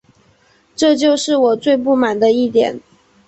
[0.75, 2.81] 这就是我最不满的一点